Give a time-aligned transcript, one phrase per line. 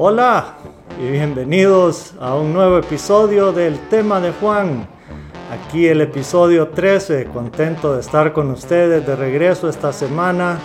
[0.00, 0.54] Hola
[1.02, 4.86] y bienvenidos a un nuevo episodio del tema de Juan.
[5.50, 10.60] Aquí el episodio 13, contento de estar con ustedes de regreso esta semana,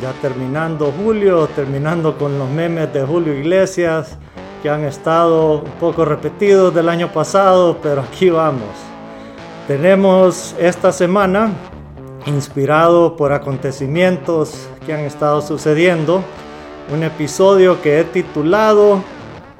[0.00, 4.16] ya terminando julio, terminando con los memes de Julio Iglesias
[4.62, 8.70] que han estado un poco repetidos del año pasado, pero aquí vamos.
[9.66, 11.50] Tenemos esta semana,
[12.26, 16.22] inspirado por acontecimientos que han estado sucediendo,
[16.92, 19.02] un episodio que he titulado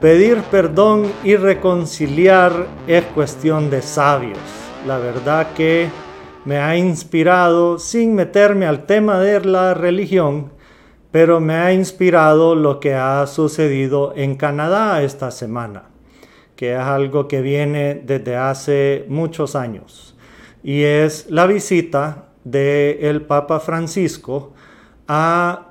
[0.01, 4.39] Pedir perdón y reconciliar es cuestión de sabios.
[4.87, 5.89] La verdad que
[6.45, 10.53] me ha inspirado, sin meterme al tema de la religión,
[11.11, 15.85] pero me ha inspirado lo que ha sucedido en Canadá esta semana,
[16.55, 20.15] que es algo que viene desde hace muchos años,
[20.63, 24.53] y es la visita del el Papa Francisco
[25.09, 25.66] a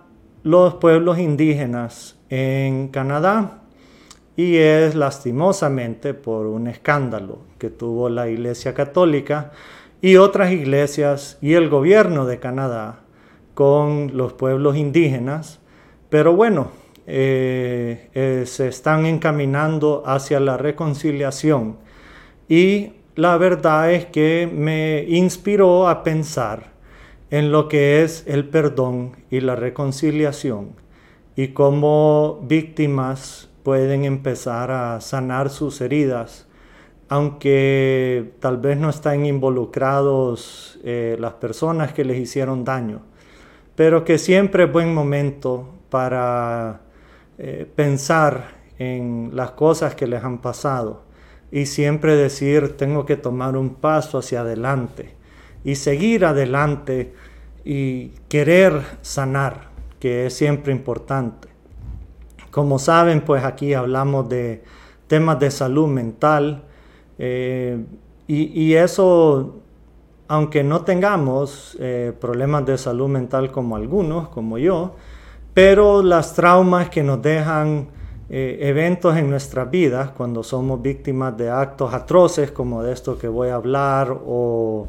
[0.46, 3.64] los pueblos indígenas en Canadá
[4.38, 9.54] y es lastimosamente por un escándalo que tuvo la Iglesia Católica
[10.02, 13.00] y otras iglesias y el gobierno de Canadá
[13.56, 15.62] con los pueblos indígenas,
[16.12, 16.68] pero bueno,
[17.08, 21.78] eh, eh, se están encaminando hacia la reconciliación
[22.48, 26.75] y la verdad es que me inspiró a pensar
[27.30, 30.76] en lo que es el perdón y la reconciliación
[31.36, 36.48] y cómo víctimas pueden empezar a sanar sus heridas,
[37.09, 43.02] aunque tal vez no están involucrados eh, las personas que les hicieron daño
[43.76, 46.82] pero que siempre es buen momento para
[47.38, 51.04] eh, pensar en las cosas que les han pasado
[51.52, 55.14] y siempre decir tengo que tomar un paso hacia adelante
[55.66, 57.13] y seguir adelante
[57.66, 61.49] y querer sanar, que es siempre importante.
[62.52, 64.64] Como saben, pues aquí hablamos de
[65.08, 66.64] temas de salud mental
[67.17, 67.83] eh,
[68.27, 69.55] y, eso
[70.27, 74.95] aunque no tengamos eh, problemas de salud mental como algunos, como yo,
[75.54, 77.87] pero las traumas que nos dejan
[78.30, 83.27] eh, eventos en nuestras vidas cuando somos víctimas de actos atroces como de esto que
[83.27, 84.87] voy a hablar o,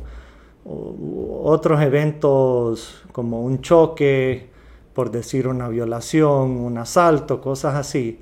[0.68, 4.50] otros eventos como un choque,
[4.92, 8.20] por decir una violación, un asalto, cosas así,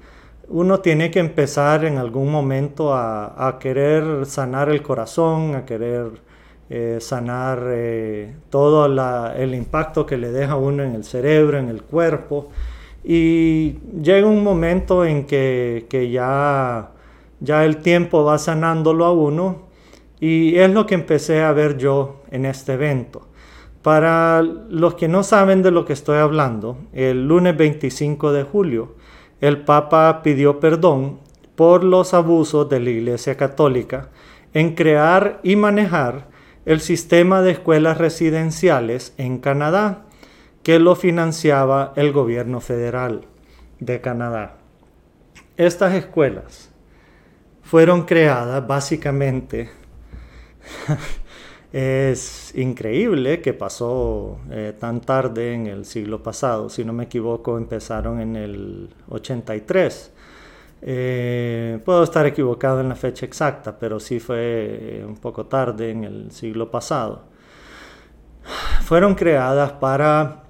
[0.48, 6.06] uno tiene que empezar en algún momento a, querer sanar el corazón, a querer
[6.68, 11.82] eh, sanar eh, todo el impacto que le deja uno en el cerebro, en el
[11.82, 12.48] cuerpo.
[13.02, 16.90] Y llega un momento en que, ya,
[17.40, 19.63] ya el tiempo va sanándolo a uno
[20.26, 23.28] y es lo que empecé a ver yo en este evento.
[23.82, 28.94] Para los que no saben de lo que estoy hablando, el lunes 25 de julio,
[29.42, 31.20] el Papa pidió perdón
[31.56, 34.08] por los abusos de la Iglesia Católica
[34.54, 36.28] en crear y manejar
[36.64, 40.06] el sistema de escuelas residenciales en Canadá,
[40.62, 43.26] que lo financiaba el gobierno federal
[43.78, 44.56] de Canadá.
[45.58, 46.70] Estas escuelas
[47.62, 49.83] fueron creadas básicamente,
[51.72, 57.58] es increíble que pasó eh, tan tarde en el siglo pasado, si no me equivoco
[57.58, 60.12] empezaron en el 83
[60.86, 65.90] eh, puedo estar equivocado en la fecha exacta, pero sí fue eh, un poco tarde
[65.90, 67.22] en el siglo pasado.
[68.82, 70.42] Fueron creadas para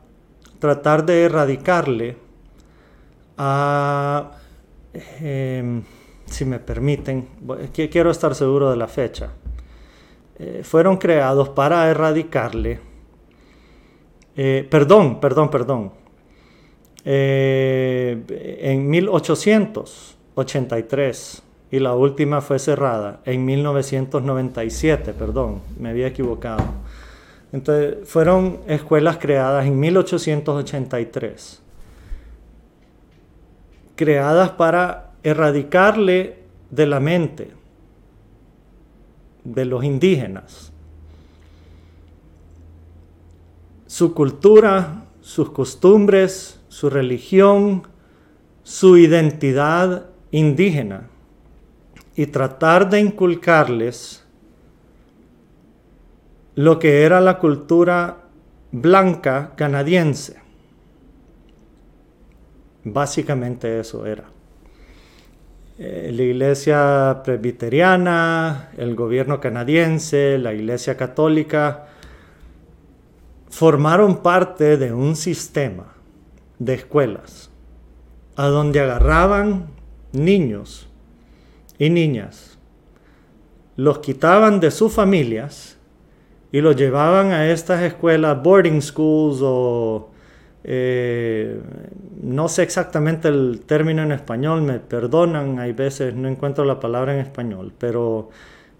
[0.58, 2.16] tratar de erradicarle
[3.38, 4.32] a,
[6.26, 7.28] si me permiten,
[7.72, 9.30] quiero estar seguro de la fecha.
[10.38, 12.80] Eh, fueron creados para erradicarle,
[14.34, 15.92] perdón, perdón, perdón,
[17.04, 26.64] en 1800 83 y la última fue cerrada en 1997, perdón, me había equivocado.
[27.52, 31.62] Entonces, fueron escuelas creadas en 1883,
[33.96, 36.38] creadas para erradicarle
[36.70, 37.50] de la mente
[39.44, 40.74] de los indígenas
[43.94, 47.86] su cultura, sus costumbres, su religión,
[48.64, 51.10] su identidad indígena
[52.16, 54.24] y tratar de inculcarles
[56.56, 58.24] lo que era la cultura
[58.72, 60.40] blanca canadiense.
[62.82, 64.33] Básicamente eso era.
[65.76, 71.86] Eh, la iglesia presbiteriana, el gobierno canadiense, la iglesia católica,
[73.50, 75.94] formaron parte de un sistema
[76.60, 77.50] de escuelas
[78.36, 79.66] a donde agarraban
[80.12, 80.88] niños
[81.76, 82.56] y niñas,
[83.74, 85.76] los quitaban de sus familias
[86.52, 90.13] y los llevaban a estas escuelas, boarding schools o
[90.64, 91.60] eh,
[92.22, 97.14] no sé exactamente el término en español, me perdonan, hay veces no encuentro la palabra
[97.14, 98.30] en español, pero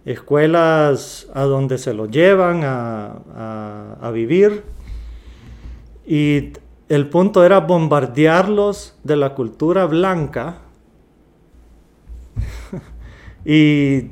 [0.05, 4.63] escuelas a donde se los llevan a vivir
[6.07, 6.53] y
[6.89, 10.59] el punto era bombardearlos de la cultura blanca
[13.45, 14.11] y,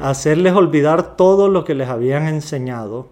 [0.00, 3.08] hacerles olvidar todo lo que les habían enseñado.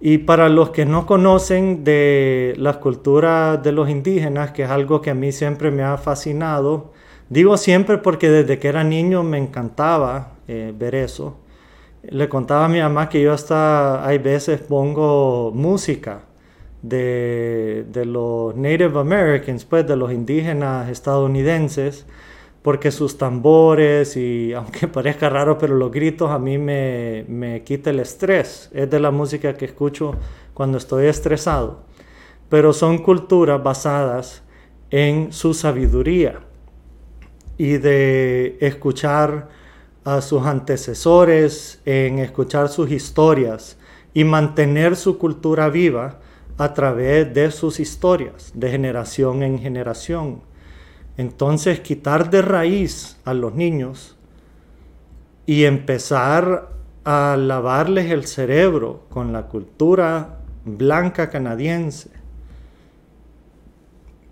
[0.00, 5.00] Y para los que no conocen de las culturas de los indígenas, que es algo
[5.02, 6.92] que a mí siempre me ha fascinado,
[7.28, 11.38] digo siempre porque desde que era niño me encantaba eh, ver eso.
[12.02, 16.20] Le contaba a mi mamá que yo hasta hay veces pongo música
[16.82, 22.06] de, de los Native Americans, pues de los indígenas estadounidenses,
[22.68, 27.88] porque sus tambores y aunque parezca raro, pero los gritos a mí me, me quita
[27.88, 28.68] el estrés.
[28.74, 30.14] Es de la música que escucho
[30.52, 31.78] cuando estoy estresado.
[32.50, 34.42] Pero son culturas basadas
[34.90, 36.40] en su sabiduría
[37.56, 39.48] y de escuchar
[40.04, 43.78] a sus antecesores, en escuchar sus historias
[44.12, 46.18] y mantener su cultura viva
[46.58, 50.42] a través de sus historias, de generación en generación.
[51.18, 54.16] Entonces quitar de raíz a los niños
[55.44, 56.70] y empezar
[57.04, 62.10] a lavarles el cerebro con la cultura blanca canadiense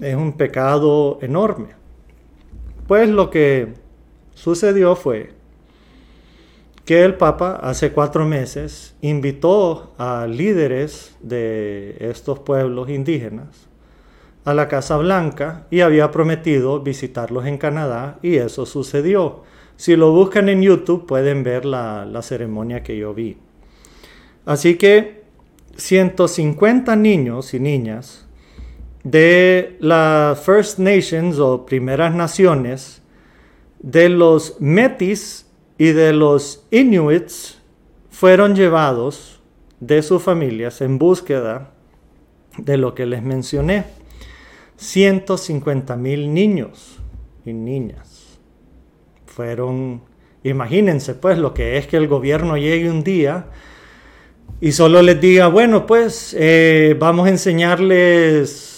[0.00, 1.68] es un pecado enorme.
[2.86, 3.74] Pues lo que
[4.34, 5.32] sucedió fue
[6.84, 13.65] que el Papa hace cuatro meses invitó a líderes de estos pueblos indígenas
[14.46, 19.42] a la Casa Blanca y había prometido visitarlos en Canadá y eso sucedió.
[19.76, 23.36] Si lo buscan en YouTube pueden ver la, ceremonia que yo vi.
[24.46, 25.24] Así que
[25.76, 28.24] 150 niños y niñas
[29.02, 33.02] de las First Nations o primeras naciones
[33.80, 35.46] de los Metis
[35.76, 37.60] y de los Inuits
[38.10, 39.40] fueron llevados
[39.80, 41.72] de sus familias en búsqueda
[42.58, 44.05] de lo que les mencioné.
[44.76, 46.98] 150 mil niños
[47.44, 48.38] y niñas
[49.26, 50.02] fueron,
[50.42, 53.46] imagínense pues lo que es que el gobierno llegue un día
[54.60, 58.76] y solo les diga, bueno pues eh, vamos a enseñarles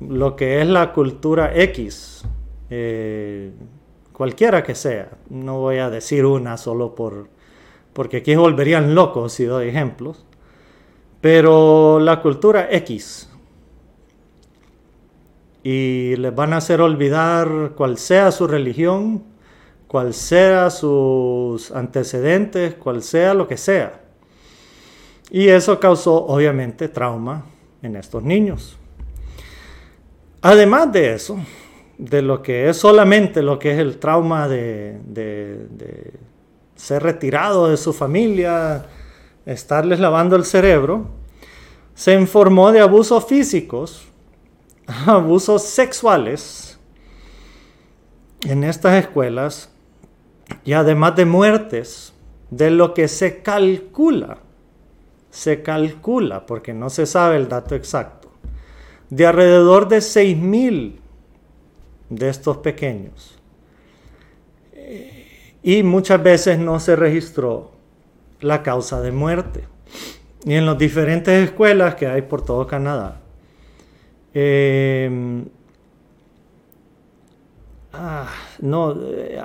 [0.00, 2.24] lo que es la cultura X.
[2.70, 3.52] Eh,
[4.12, 5.10] cualquiera que sea.
[5.28, 7.28] No voy a decir una solo por,
[7.92, 10.26] porque aquí volverían locos si doy ejemplos.
[11.20, 13.27] Pero la cultura X.
[15.62, 19.24] Y les van a hacer olvidar cuál sea su religión,
[19.86, 24.00] cuál sea sus antecedentes, cuál sea lo que sea.
[25.30, 27.44] Y eso causó obviamente trauma
[27.82, 28.78] en estos niños.
[30.40, 31.38] Además de eso,
[31.98, 34.98] de lo que es solamente lo que es el trauma de,
[36.76, 38.86] ser retirado de su familia,
[39.44, 41.08] estarles lavando el cerebro,
[41.94, 44.06] se informó de abusos físicos,
[45.06, 46.78] abusos sexuales
[48.42, 49.70] en estas escuelas
[50.64, 52.14] y además de muertes,
[52.50, 54.38] de lo que se calcula,
[55.30, 58.32] se calcula, porque no se sabe el dato exacto,
[59.10, 60.96] de alrededor de 6.000
[62.08, 63.38] de estos pequeños.
[65.62, 67.72] Y muchas veces no se registró
[68.40, 69.64] la causa de muerte.
[70.44, 73.20] Y en las diferentes escuelas que hay por todo Canadá,
[74.40, 75.44] em,
[77.92, 78.28] ah,
[78.60, 78.96] no,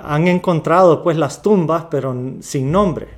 [0.02, 3.08] han encontrado pues las tumbas, pero sin nombre.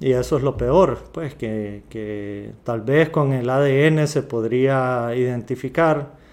[0.00, 6.24] Y eso es lo peor, pues que, tal vez con el ADN se podría identificar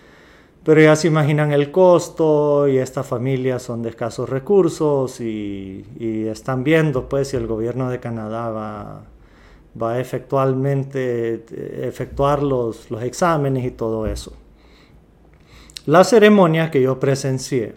[0.63, 5.83] pero ya se imaginan el costo y estas familias son de escasos recursos y,
[6.31, 9.01] están viendo pues si el gobierno de Canadá va,
[9.79, 11.45] va a efectualmente
[11.87, 14.33] efectuar los, los exámenes y todo eso.
[15.85, 17.75] La ceremonia que yo presencié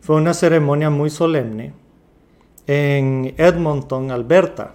[0.00, 1.72] fue una ceremonia muy solemne
[2.66, 4.74] en Edmonton, Alberta,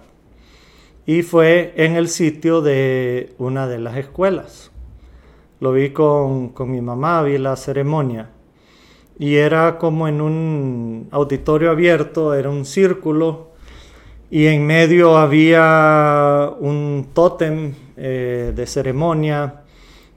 [1.06, 4.70] y fue en el sitio de una de las escuelas
[5.60, 8.30] lo vi con, mi mamá, vi la ceremonia.
[9.18, 13.47] Y era como en un auditorio abierto, era un círculo.
[14.30, 19.62] Y en medio había un tótem eh, de ceremonia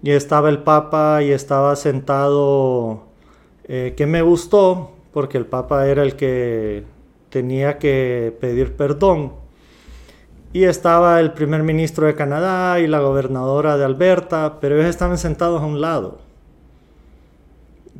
[0.03, 3.03] y estaba el Papa y estaba sentado,
[3.63, 6.83] eh, que me gustó, porque el Papa era el que
[7.29, 9.33] tenía que pedir perdón.
[10.51, 15.17] Y estaba el primer ministro de Canadá y la gobernadora de Alberta, pero ellos estaban
[15.17, 16.19] sentados a un lado.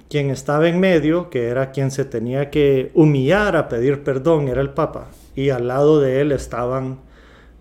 [0.09, 4.59] Quien estaba en medio, que era quien se tenía que humillar a pedir perdón, era
[4.59, 5.07] el Papa.
[5.35, 6.99] Y al lado de él estaban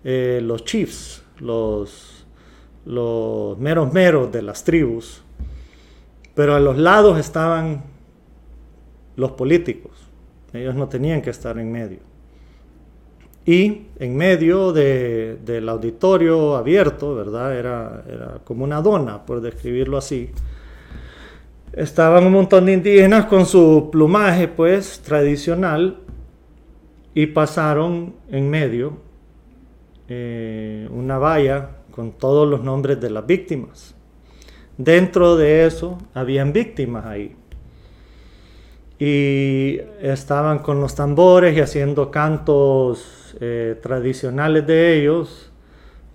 [0.03, 2.25] eh, los chiefs, los,
[3.59, 5.21] meros meros de las tribus.
[6.33, 7.83] Pero a los lados estaban
[9.15, 9.91] los políticos.
[10.53, 11.99] Ellos no tenían que estar en medio.
[13.45, 17.57] Y en medio del auditorio abierto, ¿verdad?
[17.57, 20.29] Era, era como una dona, por describirlo así.
[21.73, 25.97] Estaban un montón de indígenas con su plumaje, pues, tradicional,
[27.13, 28.97] y pasaron en medio
[30.07, 33.95] eh, una valla con todos los nombres de las víctimas.
[34.77, 37.35] Dentro de eso habían víctimas ahí
[38.97, 45.51] y estaban con los tambores y haciendo cantos eh, tradicionales de ellos.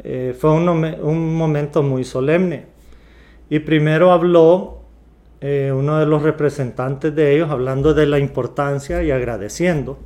[0.03, 2.67] Eh, fue un, momento muy solemne.
[3.51, 4.83] Y primero habló
[5.41, 9.99] uno de los representantes de ellos, hablando de la importancia y agradeciendo.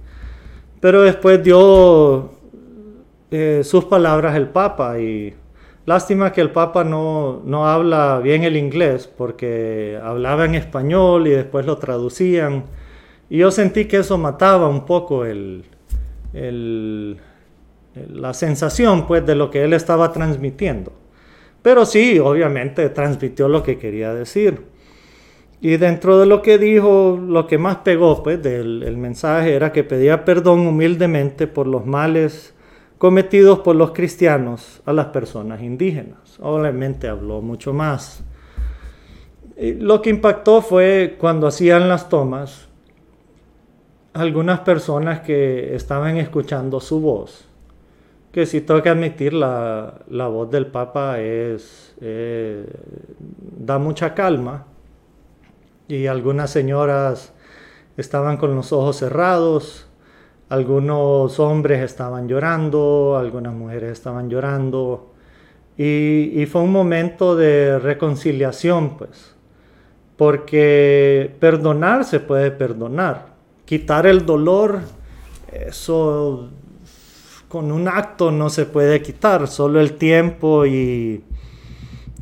[0.80, 2.32] Pero después dio
[3.62, 5.34] sus palabras el Papa y
[5.90, 11.30] Lástima que el Papa no, no, habla bien el inglés porque hablaba en español y
[11.30, 12.64] después lo traducían.
[13.28, 15.64] Y yo sentí que eso mataba un poco el,
[17.94, 20.92] la sensación pues, de lo que él estaba transmitiendo.
[21.60, 24.62] Pero sí, obviamente transmitió lo que quería decir.
[25.60, 29.72] Y dentro de lo que dijo, lo que más pegó pues, del el mensaje era
[29.72, 32.54] que pedía perdón humildemente por los males
[33.00, 36.38] cometidos por los cristianos a las personas indígenas.
[36.38, 38.22] Obviamente habló mucho más.
[39.56, 42.68] lo que impactó fue cuando hacían las tomas,
[44.12, 47.48] algunas personas que estaban escuchando su voz,
[48.32, 52.66] que si tengo que admitir, la, voz del Papa es, eh,
[53.58, 54.66] da mucha calma,
[55.90, 57.32] y algunas señoras
[57.96, 59.88] estaban con los ojos cerrados,
[60.48, 65.12] algunos hombres estaban llorando, algunas mujeres estaban llorando.
[65.76, 69.34] Y, fue un momento de reconciliación, pues.
[70.16, 73.28] Porque perdonar se puede perdonar.
[73.64, 74.80] Quitar el dolor,
[75.50, 76.50] eso
[77.48, 81.24] con un acto no se puede quitar, solo el tiempo y,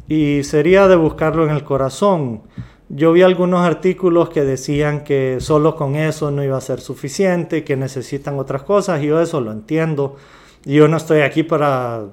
[0.09, 2.43] y sería de buscarlo en el corazón.
[2.91, 7.63] Yo vi algunos artículos que decían que solo con eso no iba a ser suficiente,
[7.63, 10.17] que necesitan otras cosas, y yo eso lo entiendo.
[10.65, 12.07] Yo no estoy aquí para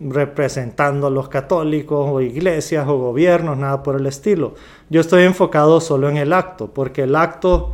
[0.00, 4.54] representando a los católicos o iglesias o gobiernos, nada por el estilo.
[4.90, 7.72] Yo estoy enfocado solo en el acto, porque el acto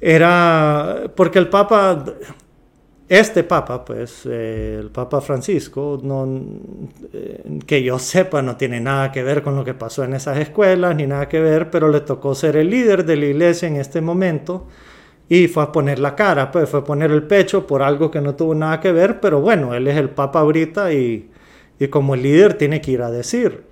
[0.00, 2.04] era, porque el Papa
[3.10, 6.28] este Papa, pues eh, el Papa Francisco, no,
[7.12, 10.38] eh, que yo sepa, no tiene nada que ver con lo que pasó en esas
[10.38, 13.74] escuelas, ni nada que ver, pero le tocó ser el líder de la iglesia en
[13.74, 14.68] este momento
[15.28, 18.20] y fue a poner la cara, pues fue a poner el pecho por algo que
[18.20, 21.30] no tuvo nada que ver, pero bueno, él es el Papa ahorita y,
[21.90, 23.64] como el líder tiene que ir a decir.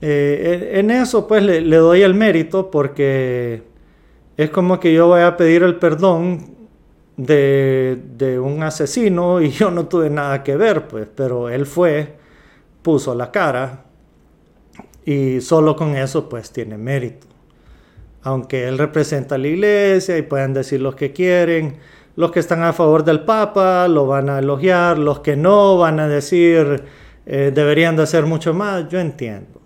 [0.00, 3.62] Eh, en eso pues le, le doy el mérito porque
[4.38, 6.55] es como que yo voy a pedir el perdón
[7.16, 12.16] de, un asesino y yo no tuve nada que ver, pues, pero él fue,
[12.82, 13.84] puso la cara
[15.04, 17.26] y solo con eso pues tiene mérito.
[18.22, 21.76] Aunque él representa la iglesia y pueden decir lo que quieren,
[22.16, 26.00] los que están a favor del Papa lo van a elogiar, los que no van
[26.00, 26.82] a decir
[27.24, 29.60] eh, deberían de hacer mucho más, yo entiendo.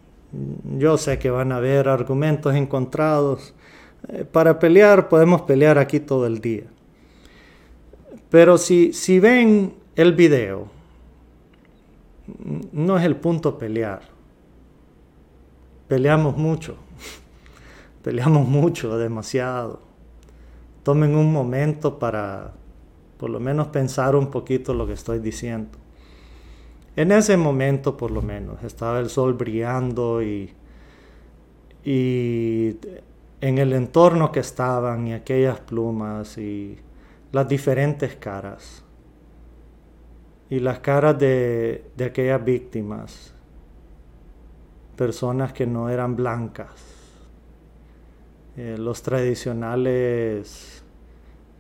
[0.78, 3.54] Yo sé que van a haber argumentos encontrados.
[4.09, 6.64] Eh, para pelear podemos pelear aquí todo el día.
[8.31, 10.69] Pero si, si ven el video,
[12.73, 14.03] no es el punto pelear.
[15.89, 16.77] Peleamos mucho.
[18.05, 19.81] Peleamos mucho, demasiado.
[20.85, 22.53] Tomen un momento para
[23.19, 25.77] por lo menos pensar un poquito lo que estoy diciendo.
[26.97, 30.55] En ese momento, por lo menos, estaba el sol brillando y,
[31.85, 32.77] y
[33.41, 36.79] en el entorno que estaban y aquellas plumas y
[37.33, 38.85] las diferentes caras.
[40.49, 43.33] Y las caras de, aquellas víctimas,
[44.97, 46.75] personas que no eran blancas,
[48.57, 50.83] eh, los tradicionales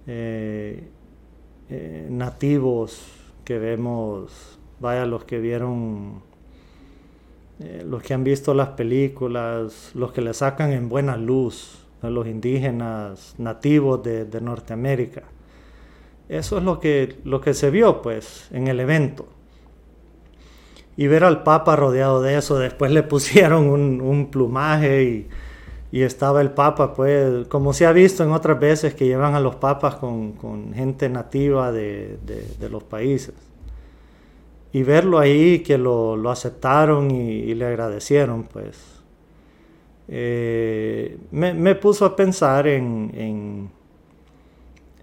[0.06, 0.88] eh,
[1.68, 3.06] eh, nativos
[3.44, 6.28] que vemos, vaya los que vieron
[7.84, 12.26] los que han visto las películas, los que le sacan en buena luz a los
[12.26, 15.24] indígenas nativos de, Norteamérica.
[16.30, 19.26] Eso es lo que, lo que se vio pues en el evento.
[20.96, 25.28] Y ver al Papa rodeado de eso, después le pusieron un, plumaje
[25.92, 29.40] y, estaba el Papa, pues como se ha visto en otras veces que llevan a
[29.40, 32.18] los papas con, gente nativa de
[32.70, 33.34] los países
[34.72, 38.78] y verlo ahí, que lo, aceptaron y, le agradecieron, pues
[40.08, 43.70] eh, me, puso a pensar en, en,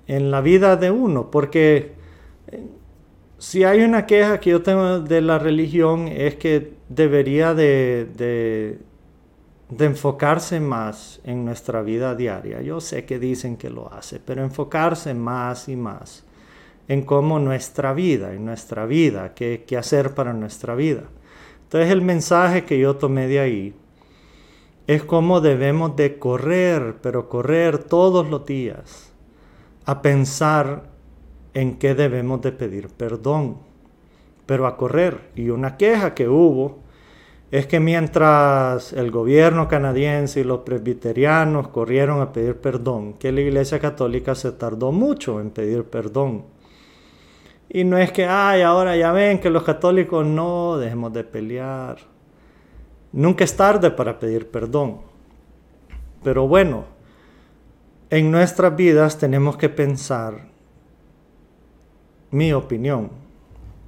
[0.08, 1.94] la vida de uno, porque
[2.48, 2.64] eh,
[3.38, 8.80] si hay una queja que yo tengo de la religión es que debería de, de,
[9.70, 12.62] de enfocarse más en nuestra vida diaria.
[12.62, 16.24] Yo sé que dicen que lo hace, pero enfocarse más y más
[16.88, 21.04] en cómo nuestra vida, en nuestra vida, qué, qué hacer para nuestra vida.
[21.64, 23.76] Entonces el mensaje que yo tomé de ahí
[24.88, 29.07] es cómo debemos de correr, pero correr todos los días
[29.88, 30.84] a pensar
[31.54, 33.58] en qué debemos de pedir perdón,
[34.46, 35.32] pero a correr.
[35.34, 36.80] Y una queja que hubo
[37.52, 43.40] es que mientras el gobierno canadiense y los presbiterianos corrieron a pedir perdón, que la
[43.40, 46.44] Iglesia Católica se tardó mucho en pedir perdón.
[47.70, 51.98] Y no es que, ay, ahora ya ven que los católicos no, dejemos de pelear.
[53.14, 55.00] Nunca es tarde para pedir perdón.
[56.24, 56.97] Pero bueno,
[58.10, 60.48] en nuestras vidas tenemos que pensar,
[62.32, 63.10] mi opinión,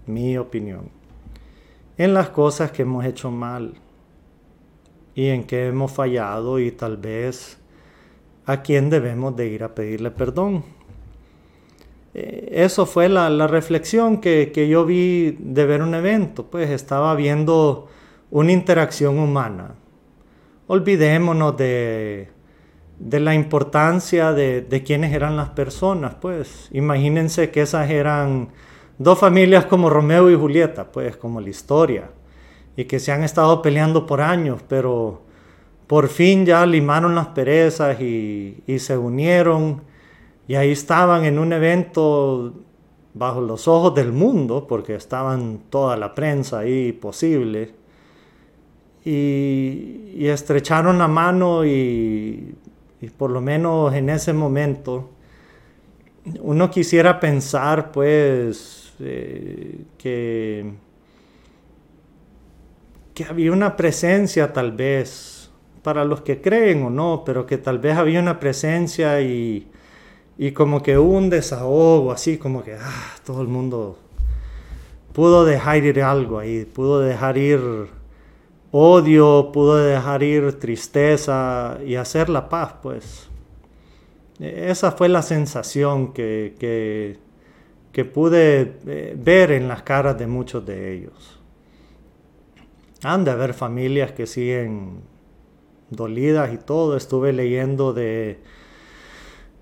[0.08, 0.90] mi opinión,
[1.98, 3.76] en las cosas que hemos hecho mal
[5.16, 7.58] y en que hemos fallado y tal vez
[8.46, 10.64] a quién debemos de ir a pedirle perdón.
[12.14, 17.88] Eh, eso fue la, reflexión que, yo vi de ver un evento, pues estaba viendo
[18.32, 19.76] una interacción humana.
[20.68, 22.30] Olvidémonos de,
[23.00, 26.70] la importancia de, de quiénes eran las personas, pues.
[26.72, 28.50] Imagínense que esas eran
[28.98, 32.12] dos familias como Romeo y Julieta, pues como la historia,
[32.76, 35.22] y que se han estado peleando por años, pero
[35.88, 39.82] por fin ya limaron las perezas y, y se unieron
[40.48, 42.54] y ahí estaban en un evento
[43.14, 47.76] bajo los ojos del mundo, porque estaban toda la prensa ahí posible,
[49.06, 52.56] y, estrecharon la mano y,
[53.08, 55.10] por lo menos en ese momento
[56.42, 60.72] uno quisiera pensar pues eh, que,
[63.14, 65.50] que había una presencia tal vez
[65.82, 69.68] para los que creen o no, pero que tal vez había una presencia y
[70.42, 74.00] y como que un desahogo, así como que ah, todo el mundo
[75.12, 77.60] pudo dejar ir algo ahí, pudo dejar ir
[78.72, 83.30] odio, pudo dejar ir tristeza y hacer la paz, pues.
[84.40, 86.56] Esa fue la sensación que,
[87.92, 91.40] que, pude eh, ver en las caras de muchos de ellos.
[93.04, 95.02] Han de haber familias que siguen
[95.90, 96.96] dolidas y todo.
[96.96, 98.40] Estuve leyendo de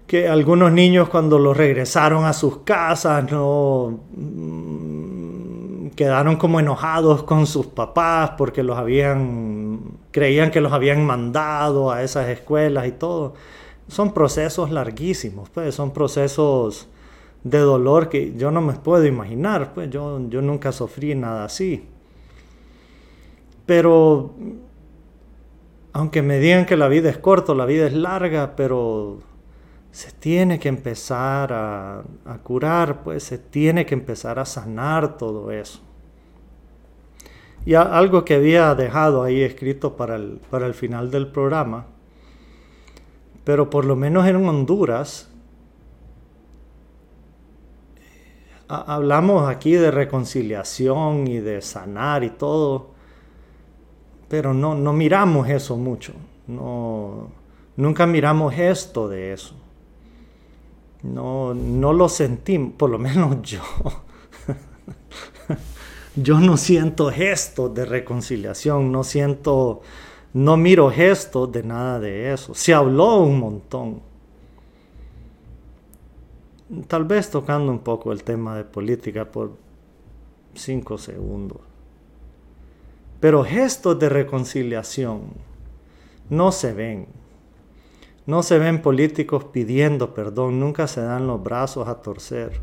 [0.06, 4.00] que algunos niños cuando los regresaron a sus casas no
[5.98, 12.04] quedaron como enojados con sus papás porque los habían creían que los habían mandado a
[12.04, 13.34] esas escuelas y todo.
[13.90, 16.88] Son procesos larguísimos, pues son procesos
[17.44, 21.86] de dolor que yo no me puedo imaginar, pues yo, yo nunca sufrí nada así.
[23.66, 24.34] Pero
[25.94, 29.20] aunque me digan que la vida es corta, la vida es larga, pero
[29.92, 32.04] se tiene que empezar a,
[32.44, 35.87] curar, pues se tiene que empezar a sanar todo eso.
[37.68, 41.88] Y algo que había dejado ahí escrito para el, para el final del programa,
[43.44, 45.30] pero por lo menos en Honduras,
[48.70, 52.92] hablamos aquí de reconciliación y de sanar y todo,
[54.30, 56.14] pero no, no miramos eso mucho,
[56.48, 57.28] no,
[57.76, 59.56] nunca miramos esto de eso.
[61.04, 63.62] No, no lo sentimos, por lo menos yo.
[66.18, 69.82] yo no siento gestos de reconciliación, no siento,
[70.34, 72.56] no miro gestos de nada de eso.
[72.56, 74.02] Se habló un montón.
[76.88, 79.52] Tal vez tocando un poco el tema de política por
[80.56, 81.60] cinco segundos.
[83.20, 85.22] Pero gestos de reconciliación
[86.30, 87.08] no se ven.
[88.26, 92.60] No se ven políticos pidiendo perdón, nunca se dan los brazos a torcer.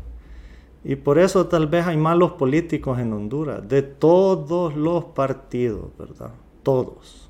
[0.87, 6.29] Y por eso tal vez hay malos políticos en Honduras, de todos los partidos, ¿verdad?
[6.61, 7.27] Todos.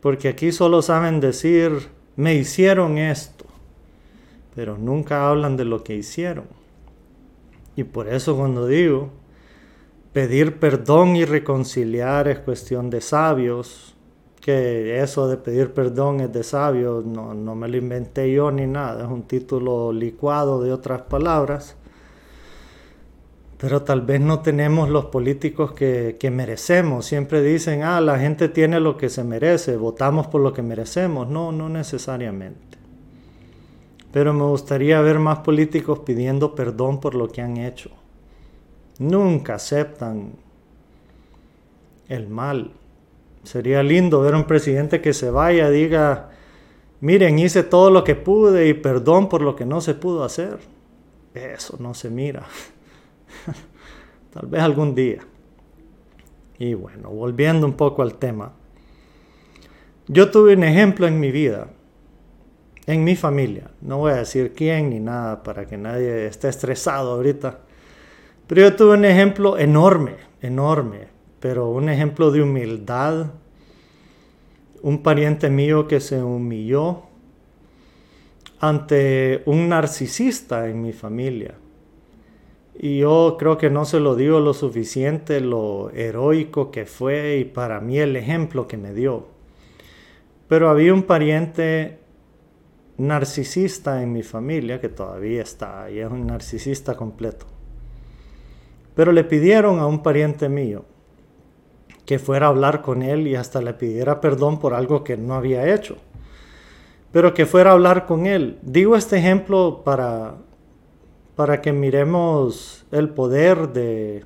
[0.00, 3.44] Porque aquí solo saben decir, me hicieron esto,
[4.54, 6.46] pero nunca hablan de lo que hicieron.
[7.76, 9.10] Y por eso cuando digo,
[10.14, 13.95] pedir perdón y reconciliar es cuestión de sabios,
[14.46, 18.64] que eso de pedir perdón es de sabios, no, no, me lo inventé yo ni
[18.64, 21.74] nada, es un título licuado de otras palabras.
[23.58, 27.06] Pero tal vez no tenemos los políticos que, que, merecemos.
[27.06, 31.26] Siempre dicen, ah, la gente tiene lo que se merece, votamos por lo que merecemos.
[31.26, 32.78] No, no necesariamente.
[34.12, 37.90] Pero me gustaría ver más políticos pidiendo perdón por lo que han hecho.
[39.00, 40.34] Nunca aceptan
[42.08, 42.70] el mal.
[43.46, 46.30] Sería lindo ver un presidente que se vaya diga,
[47.00, 50.58] miren, hice todo lo que pude y perdón por lo que no se pudo hacer.
[51.32, 52.42] Eso no se mira.
[54.34, 55.20] Tal vez algún día.
[56.58, 58.52] Y bueno, volviendo un poco al tema.
[60.08, 61.68] Yo tuve un ejemplo en mi vida,
[62.86, 63.70] en mi familia.
[63.80, 67.60] No voy a decir quién ni nada para que nadie esté estresado ahorita.
[68.48, 73.26] Pero yo tuve un ejemplo enorme, enorme pero un ejemplo de humildad,
[74.82, 77.02] un pariente mío que se humilló
[78.60, 81.54] ante un narcisista en mi familia.
[82.78, 87.44] Y yo creo que no se lo digo lo suficiente, lo heroico que fue y
[87.44, 89.28] para mí el ejemplo que me dio.
[90.48, 91.98] Pero había un pariente
[92.98, 97.46] narcisista en mi familia que todavía está y es un narcisista completo.
[98.94, 100.84] Pero le pidieron a un pariente mío
[102.06, 105.34] que fuera a hablar con él y hasta le pidiera perdón por algo que no
[105.34, 105.96] había hecho.
[107.12, 108.58] Pero que fuera a hablar con él.
[108.62, 110.36] Digo este ejemplo para,
[111.34, 114.24] para que miremos el poder de,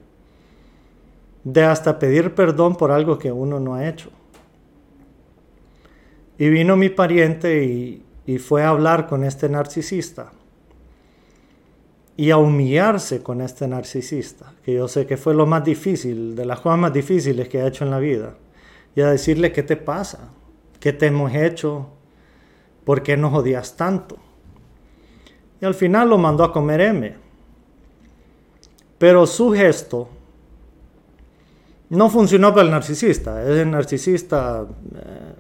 [1.43, 4.11] de hasta pedir perdón por algo que uno no ha hecho.
[6.39, 10.33] Y vino mi pariente y, y fue a hablar con este narcisista
[12.21, 16.45] y a humillarse con este narcisista, que yo sé que fue lo más difícil, de
[16.45, 18.35] las cosas más difíciles que ha hecho en la vida,
[18.95, 20.29] y a decirle qué te pasa,
[20.79, 21.89] qué te hemos hecho,
[22.85, 24.19] por qué nos odias tanto.
[25.63, 27.17] Y al final lo mandó a comer M.
[28.99, 30.11] Pero su gesto
[31.89, 33.43] no funcionó para el narcisista.
[33.43, 35.35] Es el narcisista eh,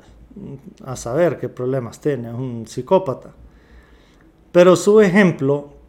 [0.87, 3.35] a saber qué problemas tiene, es un psicópata.
[4.51, 5.80] Pero su ejemplo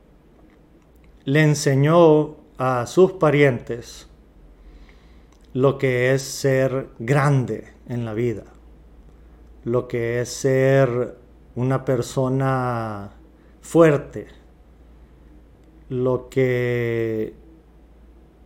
[1.25, 4.07] le enseñó a sus parientes
[5.53, 8.45] lo que es ser grande en la vida,
[9.63, 11.17] lo que es ser
[11.55, 13.11] una persona
[13.61, 14.27] fuerte,
[15.89, 17.33] lo que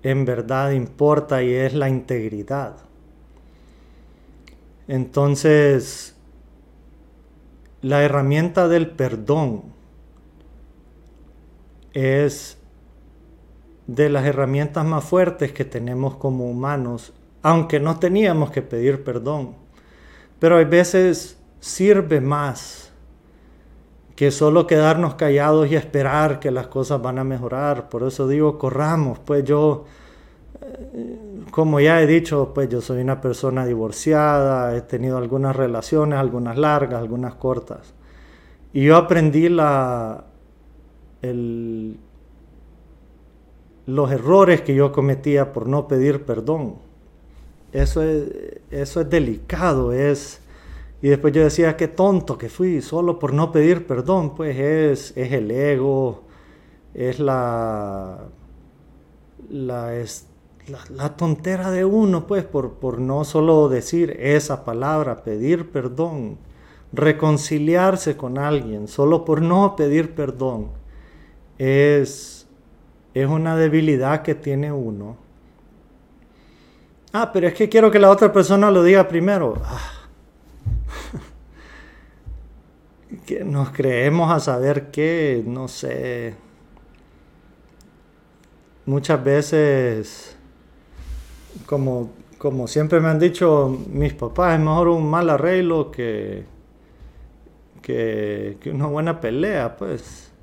[0.03, 2.77] en verdad importa y es la integridad.
[4.87, 6.15] Entonces,
[7.81, 9.63] la herramienta del perdón
[11.93, 12.57] es
[13.87, 19.55] de las herramientas más fuertes que tenemos como humanos, aunque no teníamos que pedir perdón.
[20.39, 22.91] Pero hay veces sirve más
[24.15, 27.89] que solo quedarnos callados y esperar que las cosas van a mejorar.
[27.89, 29.19] Por eso digo, corramos.
[29.19, 29.85] Pues yo,
[30.61, 36.17] eh, como ya he dicho, pues yo soy una persona divorciada, he tenido algunas relaciones,
[36.17, 37.93] algunas largas, algunas cortas.
[38.71, 40.25] Y yo aprendí la,
[41.21, 41.97] el,
[43.85, 46.75] los errores que yo cometía por no pedir perdón.
[47.71, 48.29] Eso es,
[48.71, 50.41] eso es delicado, es...
[51.01, 55.15] Y después yo decía, qué tonto que fui, solo por no pedir perdón, pues es,
[55.15, 56.23] es el ego,
[56.95, 58.21] es la,
[59.49, 60.25] la, es,
[60.89, 66.37] la, tontera de uno, pues, por, por no solo decir esa palabra, pedir perdón,
[66.91, 70.69] reconciliarse con alguien, solo por no pedir perdón,
[71.59, 72.34] es
[73.15, 75.15] es una debilidad que tiene uno.
[77.13, 79.55] Ah, pero es que quiero que la otra persona lo diga primero.
[79.63, 79.91] Ah.
[83.25, 86.35] que nos creemos a saber qué, no sé.
[88.85, 90.37] Muchas veces,
[91.65, 96.43] como, como siempre me han dicho mis papás, es mejor un mal arreglo que,
[97.81, 100.33] que, que una buena pelea, pues.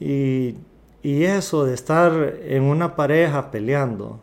[0.00, 0.54] Y
[1.02, 4.20] y eso de estar en una pareja peleando,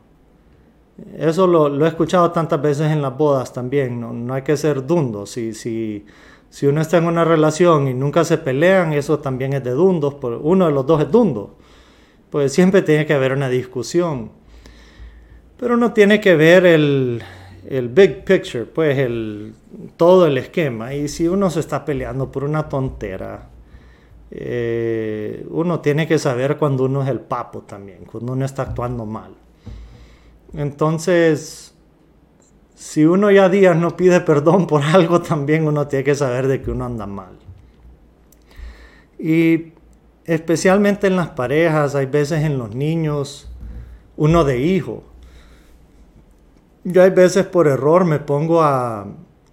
[1.18, 5.26] eso lo, he escuchado tantas veces en las bodas también, no, hay que ser dundo.
[5.26, 6.06] Si, si
[6.50, 10.16] Si uno está en una relación y nunca se pelean, eso también es de dundos,
[10.42, 11.58] uno de los dos es dundo.
[12.30, 14.32] Pues siempre tiene que haber una discusión.
[15.58, 17.22] Pero uno tiene que ver el,
[17.70, 19.54] el big picture, pues el,
[19.98, 20.94] todo el esquema.
[20.94, 23.50] Y si uno se está peleando por una tontera,
[24.30, 29.06] eh, uno tiene que saber cuando uno es el papo también, cuando uno está actuando
[29.06, 29.34] mal.
[30.54, 31.74] Entonces,
[32.76, 36.62] si uno ya días no pide perdón por algo, también uno tiene que saber de
[36.62, 37.38] que uno anda mal.
[39.18, 39.74] Y
[40.26, 43.50] especialmente en las parejas, hay veces en los niños,
[44.16, 45.04] uno de hijo.
[46.84, 49.08] Yo hay veces por error me pongo a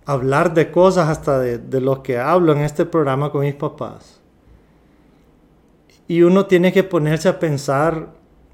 [0.04, 4.20] hablar de cosas hasta de, de lo que hablo en este programa con mis papás.
[6.07, 8.09] Y uno tiene que ponerse a pensar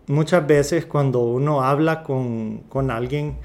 [0.07, 3.39] muchas veces cuando uno habla con, con alguien,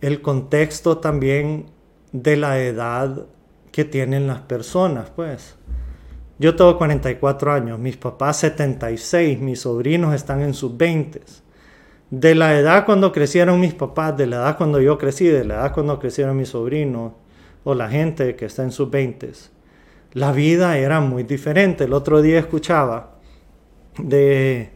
[0.00, 1.66] el contexto también
[2.12, 3.26] de la edad
[3.72, 5.56] que tienen las personas, pues.
[6.38, 11.20] Yo tengo 44 años, mis papás 76, mis sobrinos están en sus 20.
[12.10, 15.56] De la edad cuando crecieron mis papás, de la edad cuando yo crecí, de la
[15.56, 17.12] edad cuando crecieron mis sobrinos
[17.62, 19.32] o la gente que está en sus 20,
[20.14, 21.84] la vida era muy diferente.
[21.84, 23.09] El otro día escuchaba
[23.98, 24.70] de,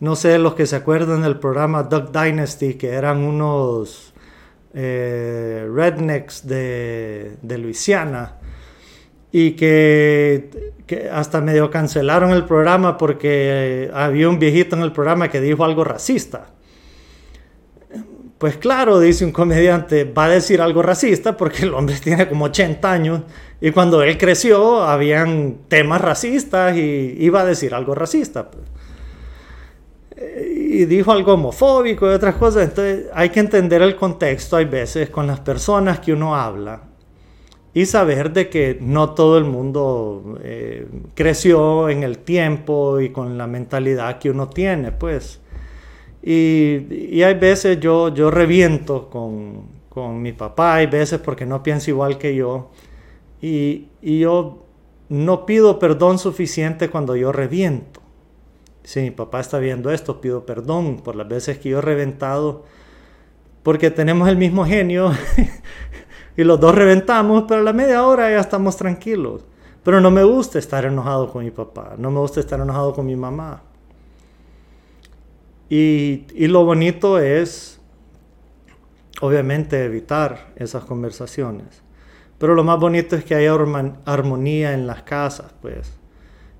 [0.00, 4.14] no sé, los que se acuerdan del programa Duck Dynasty, que eran unos
[4.74, 8.36] eh, rednecks de, de, Luisiana
[9.32, 10.50] y que,
[10.86, 15.64] que, hasta medio cancelaron el programa porque había un viejito en el programa que dijo
[15.64, 16.57] algo racista.
[18.38, 22.46] Pues claro, dice un comediante, va a decir algo racista porque el hombre tiene como
[22.46, 23.22] 80 años
[23.60, 28.50] y cuando él creció habían temas racistas y iba a decir algo racista.
[28.50, 28.64] Pues
[30.78, 32.68] y dijo algo homofóbico y otras cosas.
[32.68, 36.82] Entonces hay que entender el contexto, hay veces, con las personas que uno habla
[37.74, 43.38] y saber de que no todo el mundo eh, creció en el tiempo y con
[43.38, 45.40] la mentalidad que uno tiene, pues.
[46.22, 51.62] Y, y hay veces yo, yo reviento con, con, mi papá, hay veces porque no
[51.62, 52.70] piensa igual que yo.
[53.40, 54.64] Y, y yo
[55.08, 57.98] no pido perdón suficiente cuando yo reviento
[58.88, 62.64] si mi papá está viendo esto, pido perdón por las veces que yo he reventado,
[63.62, 65.12] porque tenemos el mismo genio
[66.38, 69.44] y los dos reventamos, pero a la media hora ya estamos tranquilos.
[69.82, 73.04] Pero no me gusta estar enojado con mi papá, no me gusta estar enojado con
[73.04, 73.62] mi mamá.
[75.68, 77.80] Y, y lo bonito es,
[79.20, 81.82] obviamente, evitar esas conversaciones.
[82.38, 83.52] Pero lo más bonito es que haya
[84.04, 85.98] armonía en las casas, pues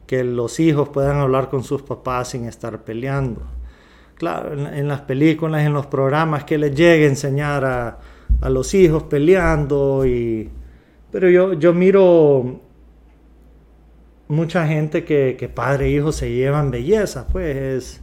[0.08, 3.42] que los hijos puedan hablar con sus papás sin estar peleando.
[4.14, 7.98] Claro, en, las películas, en los programas, que les llegue a enseñar a,
[8.40, 10.06] a los hijos peleando.
[10.06, 10.50] Y,
[11.12, 12.58] pero yo, yo miro
[14.28, 18.00] mucha gente que, que padre e hijo se llevan belleza, pues.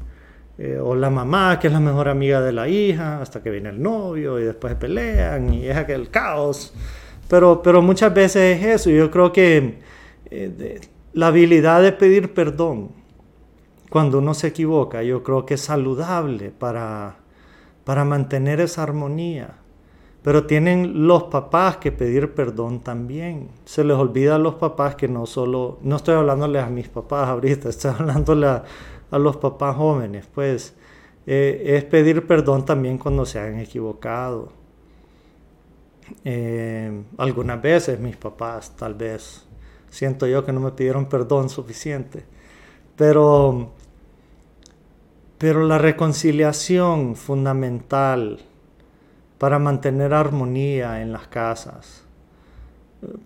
[0.57, 3.69] Eh, o la mamá, que es la mejor amiga de la hija, hasta que viene
[3.69, 6.73] el novio y después pelean y es aquel caos.
[7.27, 8.89] Pero, pero muchas veces es eso.
[8.89, 9.79] Yo creo que
[10.31, 10.79] eh,
[11.13, 12.91] la habilidad de pedir perdón
[13.89, 17.17] cuando uno se equivoca, yo creo que es saludable para,
[17.83, 19.55] para mantener esa armonía.
[20.21, 23.49] Pero tienen los papás que pedir perdón también.
[23.63, 27.29] Se les olvida a los papás que no solo, no estoy hablándole a mis papás
[27.29, 28.63] ahorita, estoy hablándole a,
[29.19, 30.75] los papás jóvenes, pues
[31.27, 34.51] eh, es pedir perdón también cuando se han equivocado.
[36.23, 39.45] Eh, algunas veces mis papás tal vez
[39.89, 42.25] siento yo que no me pidieron perdón suficiente.
[42.95, 43.71] Pero,
[45.37, 48.39] pero la reconciliación fundamental
[49.37, 52.03] para mantener armonía en las casas,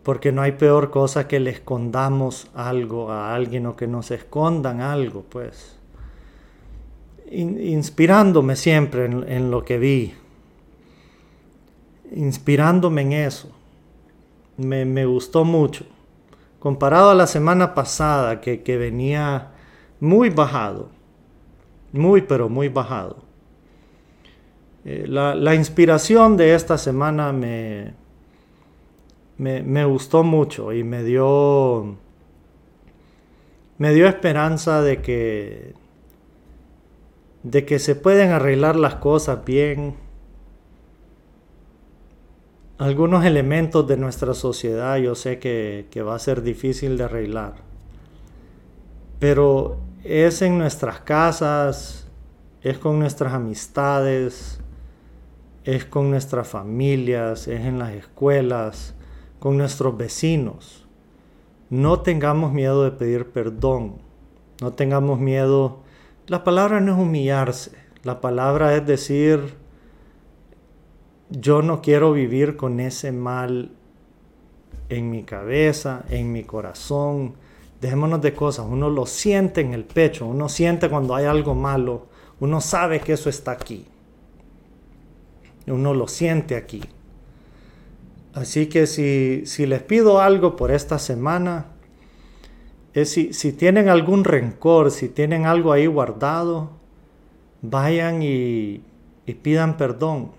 [0.03, 4.81] porque no hay peor cosa que le escondamos algo a alguien o que nos escondan
[4.81, 5.78] algo, pues.
[7.31, 10.13] Inspirándome siempre en lo que vi,
[12.11, 13.51] inspirándome en eso,
[14.57, 15.85] me, gustó mucho
[16.59, 19.51] comparado a la semana pasada que, venía
[19.99, 20.89] muy bajado,
[21.93, 23.17] muy pero muy bajado.
[24.85, 27.93] Eh, la, inspiración de esta semana me,
[29.37, 31.95] me, gustó mucho y me dio,
[33.77, 35.73] me dio esperanza de que,
[37.43, 39.95] de que se pueden arreglar las cosas bien
[42.79, 47.55] algunos elementos de nuestra sociedad yo sé que, va a ser difícil de arreglar.
[49.19, 52.07] Pero es en nuestras casas,
[52.61, 54.61] es con nuestras amistades,
[55.65, 58.95] es con nuestras familias, es en las escuelas,
[59.39, 60.87] con nuestros vecinos.
[61.69, 63.95] no tengamos miedo de pedir perdón.
[64.61, 65.79] No tengamos miedo.
[66.29, 67.71] La palabra no es humillarse.
[68.03, 69.55] La palabra es decir,
[71.31, 73.71] yo no quiero vivir con ese mal
[74.89, 77.33] en mi cabeza, en mi corazón.
[77.81, 78.67] Dejémonos de cosas.
[78.69, 80.27] Uno lo siente en el pecho.
[80.27, 82.05] Uno siente cuando hay algo malo.
[82.39, 83.87] Uno sabe que eso está aquí.
[85.65, 86.83] Uno lo siente aquí.
[88.35, 91.71] Así que si, si les pido algo por esta semana,
[92.93, 96.71] es si, tienen algún rencor, si tienen algo ahí guardado,
[97.61, 98.83] vayan y
[99.41, 100.31] pidan perdón.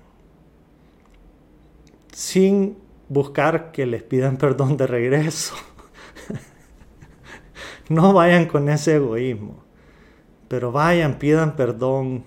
[2.13, 2.77] Sin
[3.09, 5.55] buscar que les pidan perdón de regreso.
[7.89, 9.63] no vayan con ese egoísmo,
[10.49, 12.25] pero vayan, pidan perdón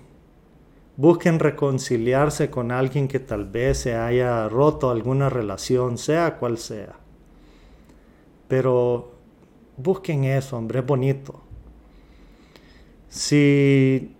[0.96, 6.94] Busquen reconciliarse con alguien que tal vez se haya roto alguna relación, sea cual sea.
[8.46, 9.13] Pero
[9.76, 11.40] busquen eso, hombre, es bonito.
[13.08, 14.14] Si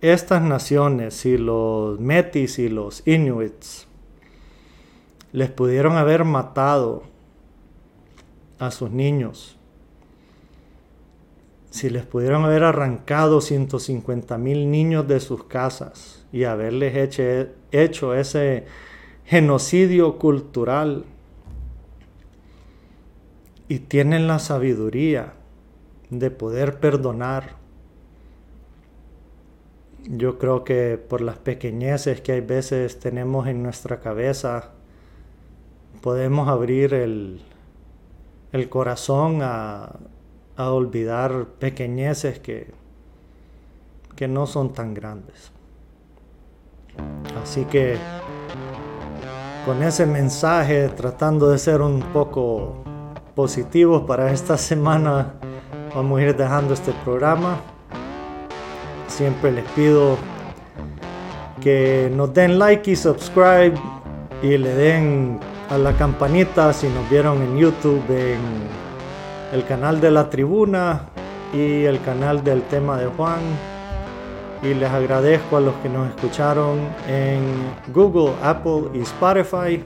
[0.00, 3.86] estas naciones, si los Metis y los Inuits
[5.32, 7.02] les pudieron haber matado
[8.58, 9.56] a sus niños,
[11.70, 18.14] si les pudieron haber arrancado 150 mil niños de sus casas y haberles hecho, hecho
[18.14, 18.66] ese
[19.24, 21.04] genocidio cultural
[23.70, 25.34] y tienen la sabiduría
[26.10, 27.54] de poder perdonar.
[30.08, 34.72] Yo creo que por las pequeñeces que hay veces tenemos en nuestra cabeza,
[36.00, 37.42] podemos abrir el,
[38.50, 40.00] el corazón a,
[40.56, 42.72] a olvidar pequeñeces que,
[44.16, 45.52] que no son tan grandes.
[47.40, 47.96] Así que
[49.64, 52.89] con ese mensaje, tratando de ser un poco
[53.40, 55.32] positivos para esta semana,
[55.94, 57.56] vamos a ir dejando este programa.
[59.08, 60.18] Siempre les pido
[61.58, 63.72] que nos den like y subscribe
[64.42, 68.42] y le den a la campanita si nos vieron en YouTube, en
[69.54, 71.06] el canal de la tribuna
[71.54, 73.40] y el canal del tema de Juan.
[74.62, 77.40] Y les agradezco a los que nos escucharon en
[77.94, 79.82] Google, Apple y Spotify.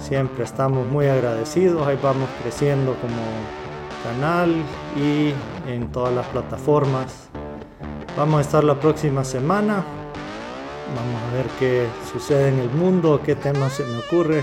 [0.00, 1.86] Siempre estamos muy agradecidos.
[1.86, 3.22] Ahí vamos creciendo como
[4.02, 4.54] canal
[4.96, 5.32] y
[5.70, 7.28] en todas las plataformas.
[8.16, 9.84] Vamos a estar la próxima semana.
[10.96, 14.42] Vamos a ver qué sucede en el mundo, qué tema se me ocurre.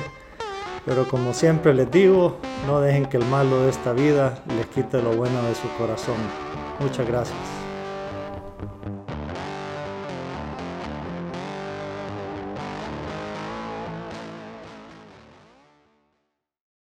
[0.85, 5.01] Pero como siempre les digo, no dejen que el malo de esta vida les quite
[5.01, 6.15] lo bueno de su corazón.
[6.79, 7.56] Muchas gracias.